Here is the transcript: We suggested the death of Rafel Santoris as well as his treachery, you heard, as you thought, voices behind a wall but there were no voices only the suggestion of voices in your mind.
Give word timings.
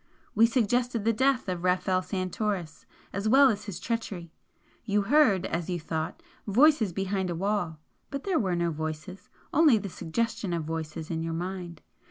We 0.33 0.47
suggested 0.47 1.05
the 1.05 1.13
death 1.13 1.47
of 1.47 1.61
Rafel 1.63 2.01
Santoris 2.03 2.87
as 3.13 3.29
well 3.29 3.51
as 3.51 3.65
his 3.65 3.79
treachery, 3.79 4.31
you 4.83 5.03
heard, 5.03 5.45
as 5.45 5.69
you 5.69 5.79
thought, 5.79 6.23
voices 6.47 6.91
behind 6.91 7.29
a 7.29 7.35
wall 7.35 7.77
but 8.09 8.23
there 8.23 8.39
were 8.39 8.55
no 8.55 8.71
voices 8.71 9.29
only 9.53 9.77
the 9.77 9.89
suggestion 9.89 10.53
of 10.53 10.63
voices 10.63 11.11
in 11.11 11.21
your 11.21 11.33
mind. 11.35 11.83